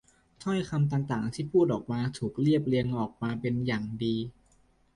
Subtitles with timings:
[0.43, 4.15] ถ้อยคำต่าง ๆ ที่พูดออกมาถูกเรียบเรียงออกมาเป็นอย่างดี